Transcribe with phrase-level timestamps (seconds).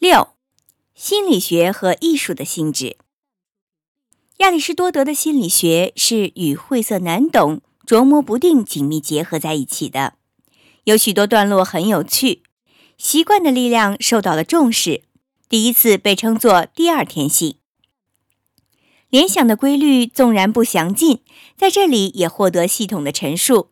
[0.00, 0.28] 六
[0.94, 2.96] 心理学和艺术的性质。
[4.38, 10.14] 亚里士多德的心理学是与晦涩难懂、琢磨不定紧密结合在一起的，
[10.84, 12.42] 有许多段落很有趣。
[12.96, 15.02] 习惯的力量受到了重视，
[15.50, 17.56] 第一次被称作第二天性。
[19.10, 21.22] 联想的规律纵然不详尽，
[21.58, 23.68] 在这里也获得系统的陈述。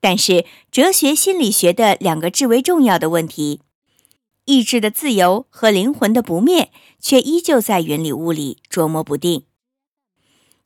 [0.00, 3.60] 但是，哲学心理学的两个至为重要的问题。
[4.46, 9.44] 意志的自由和灵魂的不灭，却依旧在云里雾里捉摸不定。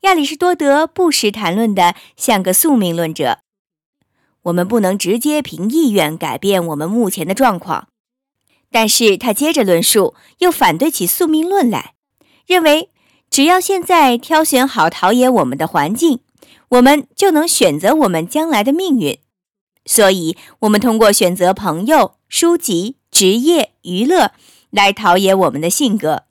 [0.01, 3.41] 亚里士多德不时谈论的像个宿命论者。
[4.43, 7.89] 我们不能直接凭意愿改变我们目前的状况，
[8.71, 11.95] 但是他接着论述，又反对起宿命论来，
[12.47, 12.91] 认为
[13.31, 16.21] 只要现在挑选好陶冶我们的环境，
[16.69, 19.19] 我们就能选择我们将来的命运。
[19.87, 22.97] 所以，我们通过选择朋友、书籍。
[23.15, 24.33] 职业娱乐
[24.71, 26.25] 来陶冶我们的性格。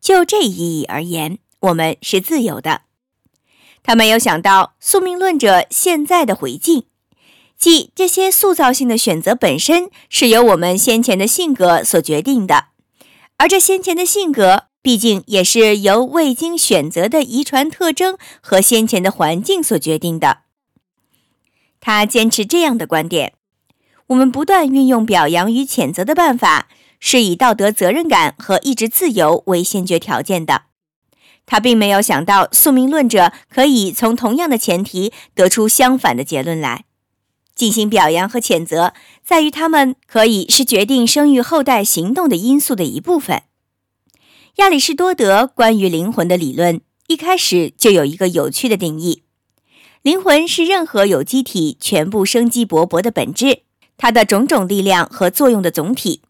[0.00, 2.82] 就这意义而言，我们是自由的。
[3.84, 6.86] 他没有想到宿命论者现在的回敬，
[7.56, 12.70] 即这些塑造性的选择本身是由我们先前的性格所决定的，
[13.36, 20.38] 而这先前的性格毕竟也是由未经选择的遗传特征和先前的环境所决定的。
[21.78, 23.34] 他坚持这样的观点。
[24.08, 26.68] 我们不断运用表扬与谴责的办法，
[27.00, 30.62] 是以道德责任感和意志自由为先决条件的。
[31.44, 36.84] 他并没有想到宿命论者可以从同样的前提得出相反的结论来。
[37.54, 38.92] 进行表扬和谴责，
[39.24, 43.42] 在于他们可以是决定生育后代行动的因素的一部分。
[44.56, 49.22] 亚里士多德关于灵魂的理论一开始就有一个有趣的定义：
[50.02, 53.62] 灵魂是任何有机体全部生机勃勃的本质。
[53.96, 56.22] 它的种种力量和作用的总体，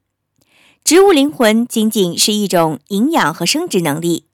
[0.84, 4.26] 植物灵魂仅仅是一种营养和生殖能力，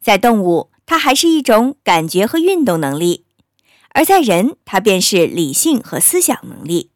[0.00, 3.24] 在动物它还是一种感觉和运动能力，
[3.90, 6.90] 而在人它便是理性和思想能力。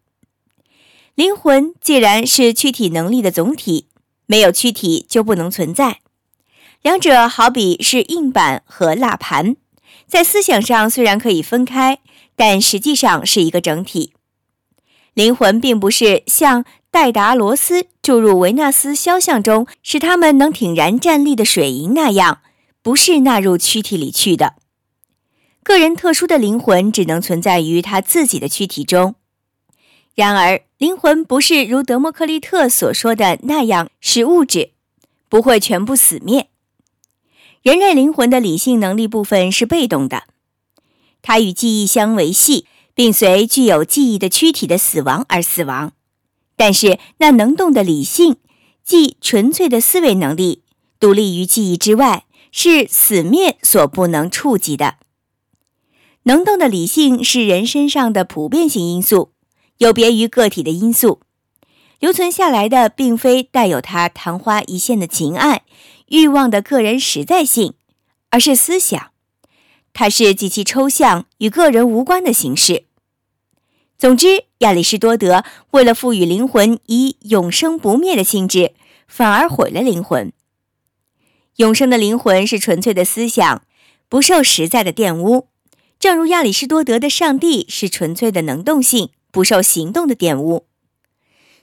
[1.14, 3.86] 灵魂既然是躯体能力的总体，
[4.26, 6.00] 没有躯体就不能存在。
[6.82, 9.56] 两者好比是硬板和蜡盘，
[10.06, 11.98] 在思想上虽然可以分开，
[12.36, 14.12] 但实际上是一个整体。
[15.16, 22.42] 灵魂并不是像戴达罗斯注入维纳斯肖像中，使他们能挺然站立的水银那样，
[22.82, 24.56] 不是纳入躯体里去的。
[25.62, 29.14] 个人特殊的灵魂只能存在于他自己的躯体中。
[30.14, 34.72] 然而，灵魂不是如德谟克利特所说的那样是物质，
[35.30, 36.50] 不会全部死灭。
[37.62, 40.24] 人类灵魂的理性能力部分是被动的，
[41.22, 42.66] 它与记忆相维系。
[42.96, 45.92] 并随具有记忆的躯体的死亡而死亡，
[46.56, 48.36] 但是那能动的理性，
[48.82, 50.62] 即纯粹的思维能力，
[50.98, 54.96] 独立于记忆之外，是死灭所不能触及的。
[56.22, 59.32] 能动的理性是人身上的普遍性因素，
[59.76, 61.20] 有别于个体的因素。
[62.00, 65.64] 留存下来的并非带有他昙花一现的情爱、
[66.08, 67.74] 欲望的个人实在性，
[68.30, 69.10] 而是思想。
[69.98, 72.84] 它是极其抽象、与个人无关的形式。
[73.96, 78.74] 总之，亚里士多德为了赋予灵魂以永生不灭的性质，
[79.08, 80.30] 反而毁了灵魂。
[81.56, 83.62] 永生的灵魂是纯粹的思想，
[84.10, 85.48] 不受实在的玷污，
[85.98, 90.66] 正如亚里士多德的上帝是纯粹的能动性，不受行动的玷污。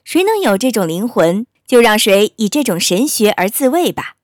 [0.03, 4.15] 谁能有这种灵魂，就让谁以这种神学而自慰吧。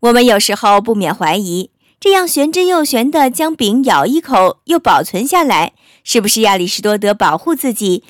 [0.00, 1.70] 我们有时候不免怀疑。
[2.04, 5.72] 这样玄之又玄的将饼咬一口又保存下来，
[6.02, 8.04] 是不是亚里士多德保护自己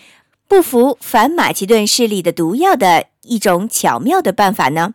[0.48, 4.94] 不服反马其顿势力的毒药的一种巧妙的办法呢？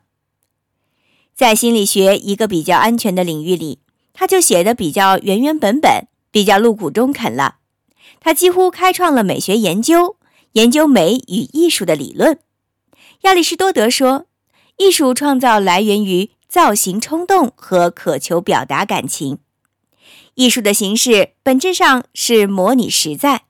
[1.34, 3.80] 在心理学一个比较安全的领域里，
[4.12, 7.60] 他就写的比较原原本本，比较露骨中肯了。
[8.20, 10.18] 他几乎开创了美学研究、
[10.52, 12.40] 研究美与艺术的理论。
[13.22, 14.26] 亚里士多德说，
[14.76, 16.32] 艺术创造来源于。
[16.50, 19.38] 造型冲动和渴求表达感情，
[20.34, 23.44] 艺术的形式本质上是模拟实在。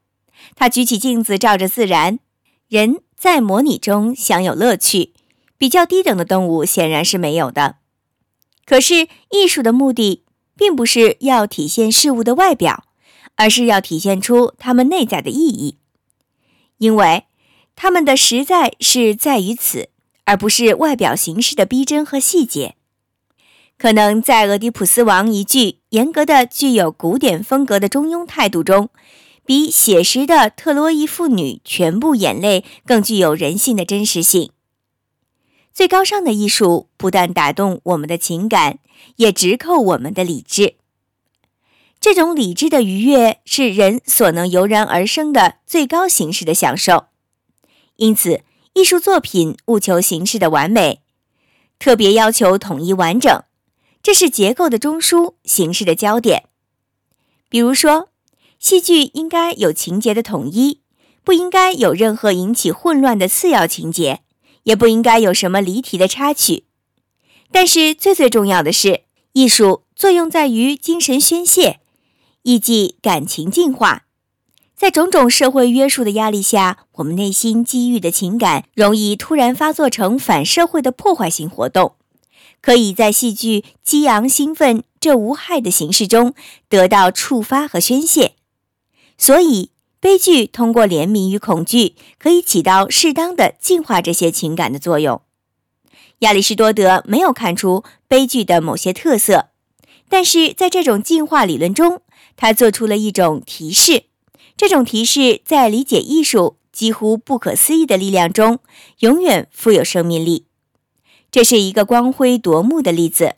[0.55, 2.19] 他举起镜子照着自然，
[2.67, 5.13] 人在模拟中享有乐趣，
[5.57, 7.77] 比较低等的动物显然是没有的。
[8.65, 10.25] 可是艺术的目的
[10.57, 12.83] 并不是要体现事物的外表，
[13.35, 15.77] 而是要体现出它们内在的意义，
[16.79, 17.23] 因为
[17.77, 19.87] 它们的实在是在于此，
[20.25, 22.75] 而不是外表形式的逼真和细节。
[23.79, 28.89] 可能在俄狄浦斯王一句严格的、具有古典风格的中庸态度中，
[29.45, 34.51] 比写实的特洛伊妇女全部眼泪更具有人性的真实性。
[35.71, 38.79] 最高尚的艺术不但打动我们的情感，
[39.15, 40.75] 也直扣我们的理智。
[42.01, 47.05] 这种理智的愉悦是人所能油然而生的最高形式的享受。
[47.95, 48.41] 因此，
[48.73, 51.01] 艺术作品务求形式的完美，
[51.79, 53.41] 特别要求统一完整，
[54.01, 56.45] 这是结构的中枢，形式的焦点。
[57.49, 58.09] 比如说，
[58.59, 60.81] 戏剧应该有情节的统一，
[61.23, 64.21] 不应该有任何引起混乱的次要情节。
[64.63, 66.65] 也不应该有什么离题的插曲，
[67.49, 69.01] 但是最最重要的是，
[69.31, 71.79] 艺术作用在于精神宣泄，
[72.43, 74.03] 以及感情净化。
[74.75, 81.95] 在种种社会约束的压力下，我们内心积郁的情感容易突然发作成反社会的破坏性活动，
[82.61, 86.33] 可以在戏剧激昂兴奋这无害的形式中
[86.67, 88.33] 得到触发和宣泄。
[89.17, 89.71] 所以。
[90.01, 95.21] 悲剧通过怜悯与恐惧，可以起到适当的净化这些情感的作用。
[96.19, 99.49] 亚里士多德没有看出悲剧的某些特色，
[100.07, 102.01] 但是在这种净化理论中，
[102.37, 104.03] 他做出了一种提示。
[104.55, 108.59] 这种提示在理解艺术几乎不可思议的力量中，
[108.99, 110.45] 永远富有生命力。
[111.31, 113.35] 这是一个光辉夺目的例子，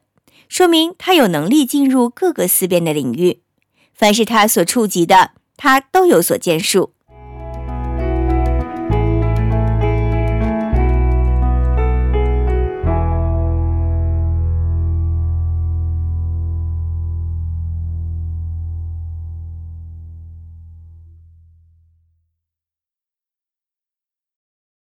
[0.47, 3.41] 说明他有能力进入各个思辨的领域。
[3.93, 5.31] 凡是他所触及的。
[5.63, 6.93] 他都有所建树。